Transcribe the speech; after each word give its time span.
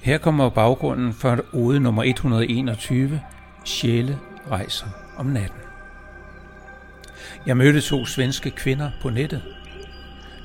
Her 0.00 0.18
kommer 0.18 0.48
baggrunden 0.48 1.12
for 1.12 1.38
ode 1.52 1.80
nummer 1.80 2.02
121, 2.02 3.20
Sjæle 3.64 4.18
rejser 4.50 4.86
om 5.16 5.26
natten. 5.26 5.60
Jeg 7.46 7.56
mødte 7.56 7.80
to 7.80 8.06
svenske 8.06 8.50
kvinder 8.50 8.90
på 9.02 9.10
nettet. 9.10 9.42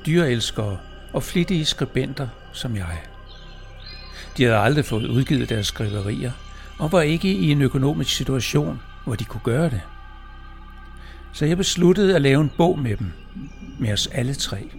Dyreelskere 0.06 0.78
og 1.12 1.22
flittige 1.22 1.64
skribenter 1.64 2.28
som 2.52 2.76
jeg. 2.76 2.98
De 4.36 4.44
havde 4.44 4.58
aldrig 4.58 4.84
fået 4.84 5.06
udgivet 5.06 5.48
deres 5.48 5.66
skriverier 5.66 6.32
og 6.78 6.92
var 6.92 7.00
ikke 7.00 7.28
i 7.32 7.50
en 7.50 7.62
økonomisk 7.62 8.16
situation, 8.16 8.80
hvor 9.04 9.14
de 9.14 9.24
kunne 9.24 9.44
gøre 9.44 9.70
det. 9.70 9.80
Så 11.32 11.46
jeg 11.46 11.56
besluttede 11.56 12.14
at 12.14 12.22
lave 12.22 12.40
en 12.40 12.50
bog 12.56 12.78
med 12.78 12.96
dem, 12.96 13.12
med 13.78 13.92
os 13.92 14.06
alle 14.06 14.34
tre. 14.34 14.70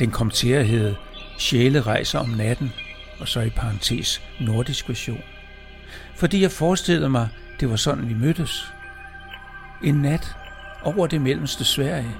Den 0.00 0.10
kom 0.10 0.30
til 0.30 0.50
at 0.50 0.66
hedde 0.66 0.96
Sjælerejser 1.38 2.18
om 2.18 2.28
natten 2.28 2.72
og 3.20 3.28
så 3.28 3.40
i 3.40 3.50
parentes 3.50 4.22
nordisk 4.40 4.88
version. 4.88 5.22
Fordi 6.16 6.42
jeg 6.42 6.50
forestillede 6.50 7.08
mig, 7.08 7.28
det 7.60 7.70
var 7.70 7.76
sådan, 7.76 8.08
vi 8.08 8.14
mødtes. 8.14 8.72
En 9.84 9.94
nat 9.94 10.36
over 10.82 11.06
det 11.06 11.20
mellemste 11.20 11.64
Sverige. 11.64 12.16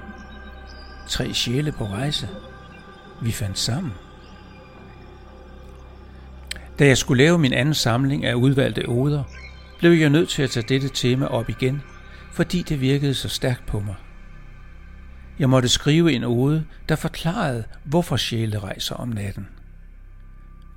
Tre 1.07 1.33
sjæle 1.33 1.71
på 1.71 1.85
rejse. 1.85 2.29
Vi 3.21 3.31
fandt 3.31 3.59
sammen. 3.59 3.93
Da 6.79 6.87
jeg 6.87 6.97
skulle 6.97 7.23
lave 7.23 7.39
min 7.39 7.53
anden 7.53 7.73
samling 7.73 8.25
af 8.25 8.33
udvalgte 8.33 8.89
oder, 8.89 9.23
blev 9.79 9.91
jeg 9.91 10.09
nødt 10.09 10.29
til 10.29 10.43
at 10.43 10.49
tage 10.49 10.65
dette 10.69 10.89
tema 10.89 11.25
op 11.25 11.49
igen, 11.49 11.81
fordi 12.33 12.61
det 12.61 12.81
virkede 12.81 13.13
så 13.13 13.29
stærkt 13.29 13.65
på 13.65 13.79
mig. 13.79 13.95
Jeg 15.39 15.49
måtte 15.49 15.69
skrive 15.69 16.13
en 16.13 16.23
ode, 16.23 16.65
der 16.89 16.95
forklarede, 16.95 17.63
hvorfor 17.83 18.17
sjæle 18.17 18.59
rejser 18.59 18.95
om 18.95 19.07
natten– 19.07 19.47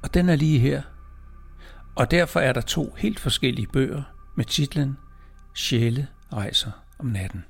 og 0.06 0.14
den 0.14 0.28
er 0.28 0.36
lige 0.36 0.58
her. 0.58 0.82
Og 1.96 2.10
derfor 2.10 2.40
er 2.40 2.52
der 2.52 2.60
to 2.60 2.94
helt 2.98 3.20
forskellige 3.20 3.66
bøger 3.66 4.02
med 4.36 4.44
titlen 4.44 4.96
Sjæle 5.54 6.08
rejser 6.32 6.70
om 6.98 7.06
natten. 7.06 7.44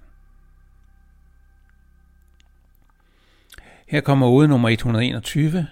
Her 3.87 4.01
kommer 4.01 4.27
ode 4.27 4.48
nummer 4.48 4.69
121. 4.69 5.69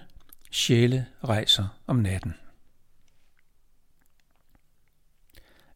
Sjæle 0.51 1.05
rejser 1.23 1.67
om 1.87 1.95
natten. 1.95 2.35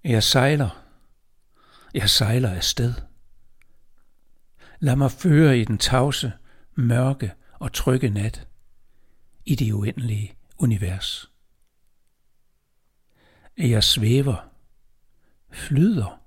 Jeg 0.04 0.24
sejler. 0.24 0.79
Jeg 1.94 2.10
sejler 2.10 2.50
afsted. 2.50 2.94
Lad 4.80 4.96
mig 4.96 5.12
føre 5.12 5.60
i 5.60 5.66
den 5.66 5.78
tavse, 5.78 6.32
mørke 6.76 7.34
og 7.54 7.74
trygge 7.74 8.10
nat. 8.10 8.48
I 9.46 9.56
det 9.56 9.72
uendelige 9.72 10.34
univers. 10.58 11.32
Jeg 13.58 13.84
svæver, 13.84 14.50
flyder, 15.52 16.22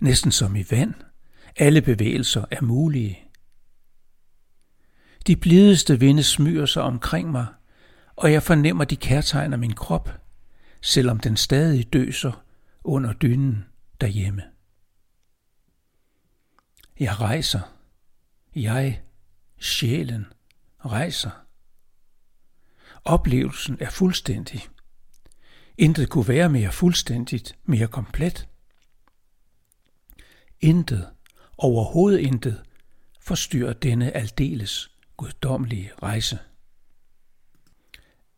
næsten 0.00 0.32
som 0.32 0.56
i 0.56 0.64
vand. 0.70 0.94
Alle 1.56 1.82
bevægelser 1.82 2.44
er 2.50 2.62
mulige. 2.62 3.20
De 5.26 5.36
blideste 5.36 6.00
vinde 6.00 6.22
smyger 6.22 6.66
sig 6.66 6.82
omkring 6.82 7.30
mig, 7.30 7.46
og 8.16 8.32
jeg 8.32 8.42
fornemmer 8.42 8.84
de 8.84 8.96
kærtegner 8.96 9.56
min 9.56 9.72
krop, 9.72 10.20
selvom 10.80 11.20
den 11.20 11.36
stadig 11.36 11.92
døser 11.92 12.44
under 12.84 13.12
dynen 13.12 13.64
derhjemme. 14.00 14.42
Jeg 17.00 17.20
rejser. 17.20 17.60
Jeg, 18.54 19.02
sjælen, 19.58 20.26
rejser. 20.78 21.30
Oplevelsen 23.04 23.76
er 23.80 23.90
fuldstændig. 23.90 24.60
Intet 25.78 26.08
kunne 26.08 26.28
være 26.28 26.48
mere 26.48 26.72
fuldstændigt, 26.72 27.58
mere 27.64 27.86
komplet. 27.86 28.48
Intet, 30.60 31.10
overhovedet 31.58 32.18
intet, 32.18 32.62
forstyrrer 33.20 33.72
denne 33.72 34.16
aldeles 34.16 34.90
guddommelige 35.16 35.92
rejse. 36.02 36.38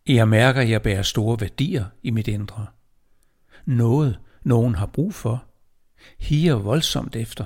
Jeg 0.06 0.28
mærker, 0.28 0.60
at 0.60 0.70
jeg 0.70 0.82
bærer 0.82 1.02
store 1.02 1.40
værdier 1.40 1.84
i 2.02 2.10
mit 2.10 2.28
indre. 2.28 2.66
Noget, 3.64 4.20
nogen 4.42 4.74
har 4.74 4.86
brug 4.86 5.14
for, 5.14 5.44
higer 6.18 6.54
voldsomt 6.54 7.16
efter. 7.16 7.44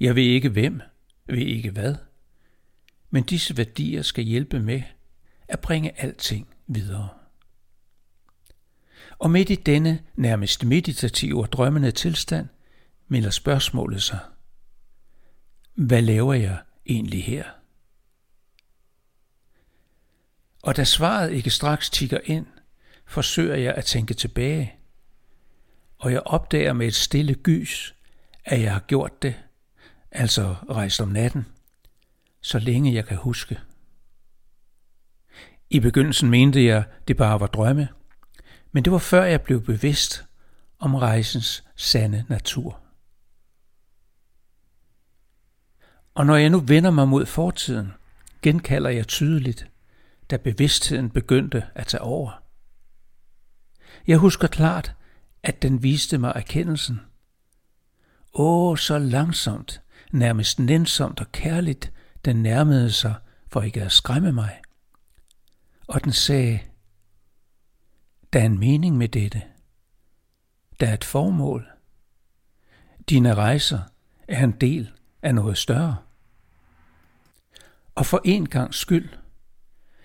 Jeg 0.00 0.14
ved 0.14 0.22
ikke 0.22 0.48
hvem, 0.48 0.80
ved 1.26 1.38
ikke 1.38 1.70
hvad, 1.70 1.94
men 3.10 3.22
disse 3.22 3.56
værdier 3.56 4.02
skal 4.02 4.24
hjælpe 4.24 4.60
med 4.60 4.82
at 5.48 5.60
bringe 5.60 6.00
alting 6.00 6.48
videre. 6.66 7.08
Og 9.18 9.30
midt 9.30 9.50
i 9.50 9.54
denne 9.54 10.02
nærmest 10.14 10.64
meditative 10.64 11.40
og 11.40 11.52
drømmende 11.52 11.90
tilstand, 11.90 12.48
melder 13.08 13.30
spørgsmålet 13.30 14.02
sig. 14.02 14.18
Hvad 15.74 16.02
laver 16.02 16.34
jeg 16.34 16.58
egentlig 16.86 17.24
her? 17.24 17.44
Og 20.62 20.76
da 20.76 20.84
svaret 20.84 21.32
ikke 21.32 21.50
straks 21.50 21.90
tigger 21.90 22.20
ind, 22.24 22.46
forsøger 23.06 23.56
jeg 23.56 23.74
at 23.74 23.84
tænke 23.84 24.14
tilbage, 24.14 24.74
og 25.98 26.12
jeg 26.12 26.20
opdager 26.20 26.72
med 26.72 26.86
et 26.86 26.94
stille 26.94 27.34
gys, 27.34 27.94
at 28.44 28.60
jeg 28.60 28.72
har 28.72 28.80
gjort 28.80 29.22
det, 29.22 29.34
altså 30.14 30.56
rejst 30.70 31.00
om 31.00 31.08
natten, 31.08 31.46
så 32.40 32.58
længe 32.58 32.94
jeg 32.94 33.06
kan 33.06 33.16
huske. 33.16 33.60
I 35.70 35.80
begyndelsen 35.80 36.30
mente 36.30 36.64
jeg, 36.64 36.84
det 37.08 37.16
bare 37.16 37.40
var 37.40 37.46
drømme, 37.46 37.88
men 38.72 38.84
det 38.84 38.92
var 38.92 38.98
før 38.98 39.24
jeg 39.24 39.42
blev 39.42 39.64
bevidst 39.64 40.24
om 40.78 40.94
rejsens 40.94 41.64
sande 41.76 42.24
natur. 42.28 42.80
Og 46.14 46.26
når 46.26 46.36
jeg 46.36 46.50
nu 46.50 46.60
vender 46.60 46.90
mig 46.90 47.08
mod 47.08 47.26
fortiden, 47.26 47.92
genkalder 48.42 48.90
jeg 48.90 49.08
tydeligt, 49.08 49.70
da 50.30 50.36
bevidstheden 50.36 51.10
begyndte 51.10 51.66
at 51.74 51.86
tage 51.86 52.00
over. 52.00 52.42
Jeg 54.06 54.18
husker 54.18 54.48
klart, 54.48 54.94
at 55.42 55.62
den 55.62 55.82
viste 55.82 56.18
mig 56.18 56.32
erkendelsen. 56.36 57.00
Åh, 58.34 58.76
så 58.76 58.98
langsomt, 58.98 59.82
nærmest 60.14 60.58
nænsomt 60.58 61.20
og 61.20 61.32
kærligt, 61.32 61.92
den 62.24 62.36
nærmede 62.36 62.92
sig 62.92 63.14
for 63.48 63.62
ikke 63.62 63.82
at 63.82 63.92
skræmme 63.92 64.32
mig 64.32 64.60
og 65.86 66.04
den 66.04 66.12
sagde, 66.12 66.60
der 68.32 68.40
er 68.40 68.44
en 68.44 68.58
mening 68.58 68.96
med 68.96 69.08
dette. 69.08 69.42
Der 70.80 70.88
er 70.88 70.94
et 70.94 71.04
formål. 71.04 71.68
Dine 73.08 73.34
rejser 73.34 73.80
er 74.28 74.44
en 74.44 74.52
del 74.52 74.90
af 75.22 75.34
noget 75.34 75.58
større. 75.58 75.96
Og 77.94 78.06
for 78.06 78.20
en 78.24 78.48
gang 78.48 78.74
skyld, 78.74 79.08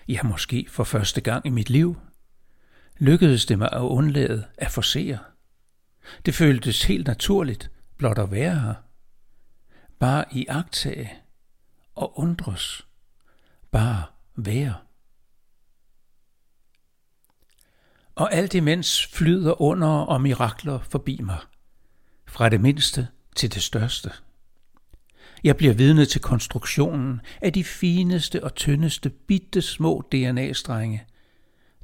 ja 0.08 0.22
måske 0.22 0.66
for 0.70 0.84
første 0.84 1.20
gang 1.20 1.46
i 1.46 1.50
mit 1.50 1.70
liv, 1.70 1.96
lykkedes 2.98 3.46
det 3.46 3.58
mig 3.58 3.68
at 3.72 3.80
undlade 3.80 4.46
at 4.58 4.70
forsere. 4.70 5.18
Det 6.26 6.34
føltes 6.34 6.84
helt 6.84 7.06
naturligt 7.06 7.70
blot 7.96 8.18
at 8.18 8.30
være 8.30 8.60
her. 8.60 8.74
Bare 10.00 10.24
i 10.32 10.46
agtage 10.48 11.12
og 11.94 12.18
undres. 12.18 12.86
Bare 13.70 14.04
være. 14.36 14.74
og 18.20 18.34
alt 18.34 18.54
imens 18.54 19.06
flyder 19.06 19.62
under 19.62 19.88
og 19.88 20.20
mirakler 20.20 20.78
forbi 20.78 21.20
mig, 21.22 21.38
fra 22.26 22.48
det 22.48 22.60
mindste 22.60 23.08
til 23.36 23.54
det 23.54 23.62
største. 23.62 24.10
Jeg 25.44 25.56
bliver 25.56 25.74
vidne 25.74 26.04
til 26.04 26.20
konstruktionen 26.20 27.20
af 27.40 27.52
de 27.52 27.64
fineste 27.64 28.44
og 28.44 28.54
tyndeste 28.54 29.10
bitte 29.10 29.62
små 29.62 30.02
DNA-strenge, 30.12 31.04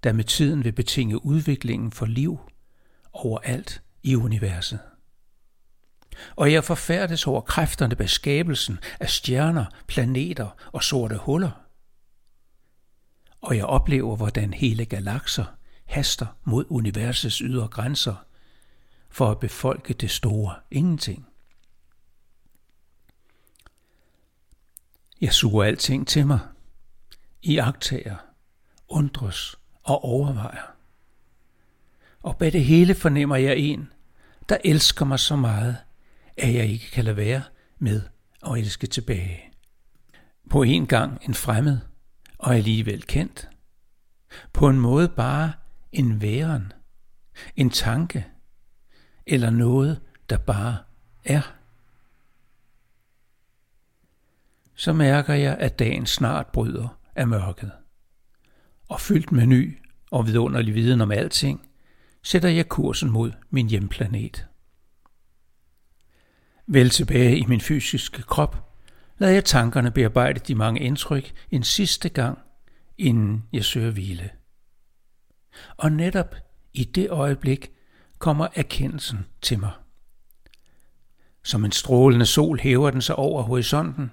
der 0.05 0.13
med 0.13 0.25
tiden 0.25 0.65
vil 0.65 0.73
betinge 0.73 1.25
udviklingen 1.25 1.93
for 1.93 2.07
liv 2.07 2.39
overalt 3.13 3.83
i 4.03 4.17
universet. 4.17 4.81
Og 6.37 6.53
jeg 6.53 6.65
forfærdes 6.65 7.27
over 7.27 7.41
kræfterne 7.41 7.97
bag 7.97 8.11
skabelsen 8.11 8.79
af 9.01 9.11
stjerner, 9.11 9.65
planeter 9.87 10.49
og 10.73 10.83
sorte 10.83 11.17
huller. 11.17 11.51
Og 13.41 13.57
jeg 13.57 13.65
oplever, 13.65 14.17
hvordan 14.17 14.55
hele 14.55 14.85
galakser 14.85 15.45
haster 15.87 16.27
mod 16.45 16.65
universets 16.69 17.39
ydre 17.39 17.69
grænser 17.69 18.15
for 19.09 19.31
at 19.31 19.39
befolke 19.39 19.95
det 19.95 20.11
store 20.11 20.55
ingenting. 20.71 21.29
Jeg 25.21 25.33
suger 25.33 25.65
alting 25.65 26.09
til 26.09 26.27
mig, 26.27 26.41
i 27.43 27.59
agtager, 27.59 28.17
undres 28.89 29.57
og 29.83 30.05
overvejer. 30.05 30.73
Og 32.23 32.37
bag 32.37 32.53
det 32.53 32.65
hele 32.65 32.95
fornemmer 32.95 33.37
jeg 33.37 33.57
en, 33.57 33.93
der 34.49 34.57
elsker 34.65 35.05
mig 35.05 35.21
så 35.21 35.37
meget, 35.37 35.77
at 36.37 36.55
jeg 36.55 36.67
ikke 36.67 36.91
kan 36.91 37.05
lade 37.05 37.17
være 37.17 37.43
med 37.79 38.03
at 38.47 38.59
elske 38.59 38.87
tilbage. 38.87 39.41
På 40.51 40.63
en 40.63 40.87
gang 40.87 41.19
en 41.23 41.35
fremmed 41.35 41.79
og 42.39 42.55
alligevel 42.55 43.03
kendt. 43.03 43.49
På 44.53 44.69
en 44.69 44.81
måde 44.81 45.09
bare 45.09 45.53
en 45.93 46.23
væren, 46.23 46.73
en 47.57 47.71
tanke 47.71 48.27
eller 49.27 49.51
noget, 49.51 50.01
der 50.31 50.39
bare 50.39 50.79
er. 51.25 51.57
Så 54.75 54.93
mærker 54.93 55.35
jeg, 55.35 55.57
at 55.59 55.79
dagen 55.79 56.07
snart 56.07 56.47
bryder 56.47 57.01
af 57.15 57.29
mørket. 57.29 57.73
Og 58.89 59.01
fyldt 59.01 59.33
med 59.33 59.47
ny 59.47 59.79
og 60.11 60.27
vidunderlig 60.27 60.75
viden 60.75 61.01
om 61.01 61.11
alting, 61.11 61.69
sætter 62.23 62.49
jeg 62.49 62.69
kursen 62.69 63.11
mod 63.11 63.33
min 63.51 63.69
hjemplanet. 63.69 64.47
Vel 66.67 66.91
tilbage 66.91 67.39
i 67.39 67.45
min 67.45 67.61
fysiske 67.61 68.23
krop, 68.23 68.71
lader 69.19 69.33
jeg 69.33 69.45
tankerne 69.45 69.91
bearbejde 69.91 70.41
de 70.41 70.55
mange 70.55 70.81
indtryk 70.81 71.33
en 71.51 71.63
sidste 71.63 72.09
gang, 72.09 72.39
inden 72.99 73.45
jeg 73.53 73.65
søger 73.65 73.91
hvile. 73.91 74.31
Og 75.77 75.93
netop 75.93 76.35
i 76.75 76.85
det 76.85 77.11
øjeblik 77.11 77.71
kommer 78.19 78.49
erkendelsen 78.55 79.27
til 79.43 79.59
mig. 79.59 79.73
Som 81.45 81.65
en 81.65 81.73
strålende 81.73 82.27
sol 82.27 82.59
hæver 82.59 82.91
den 82.91 83.03
sig 83.03 83.17
over 83.17 83.43
horisonten. 83.43 84.11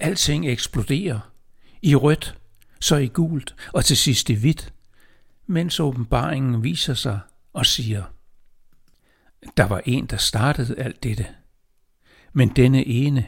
Alting 0.00 0.48
eksploderer. 0.48 1.20
I 1.82 1.94
rødt, 1.94 2.38
så 2.80 2.96
i 2.96 3.06
gult 3.06 3.54
og 3.72 3.84
til 3.84 3.96
sidst 3.96 4.30
i 4.30 4.34
hvidt, 4.34 4.74
mens 5.46 5.80
åbenbaringen 5.80 6.62
viser 6.62 6.94
sig 6.94 7.20
og 7.52 7.66
siger, 7.66 8.04
der 9.56 9.64
var 9.64 9.82
en, 9.84 10.06
der 10.06 10.16
startede 10.16 10.78
alt 10.78 11.02
dette. 11.02 11.26
Men 12.32 12.48
denne 12.48 12.86
ene, 12.86 13.26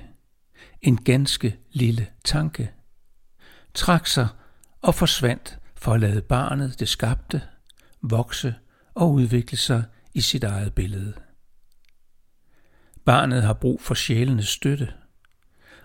en 0.82 0.96
ganske 0.96 1.56
lille 1.72 2.06
tanke, 2.24 2.70
trak 3.74 4.06
sig 4.06 4.28
og 4.82 4.94
forsvandt 4.94 5.58
for 5.74 5.92
at 5.92 6.00
lade 6.00 6.22
barnet, 6.22 6.80
det 6.80 6.88
skabte, 6.88 7.42
vokse 8.02 8.54
og 8.94 9.12
udvikle 9.12 9.58
sig 9.58 9.84
i 10.14 10.20
sit 10.20 10.44
eget 10.44 10.74
billede. 10.74 11.14
Barnet 13.04 13.42
har 13.42 13.52
brug 13.52 13.82
for 13.82 13.94
sjælenes 13.94 14.48
støtte, 14.48 14.92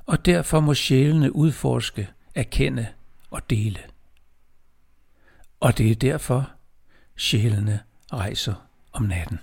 og 0.06 0.25
derfor 0.25 0.60
må 0.60 0.74
sjælene 0.74 1.36
udforske, 1.36 2.10
erkende 2.36 2.88
og 3.31 3.50
dele. 3.50 3.80
Og 5.60 5.77
det 5.77 5.92
er 5.92 5.95
derfor, 5.95 6.51
sjælene 7.18 7.80
rejser 8.13 8.68
om 8.92 9.04
natten. 9.04 9.39